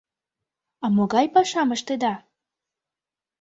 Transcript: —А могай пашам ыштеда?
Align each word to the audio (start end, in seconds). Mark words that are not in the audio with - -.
—А 0.83 0.85
могай 0.95 1.25
пашам 1.33 1.69
ыштеда? 1.75 2.13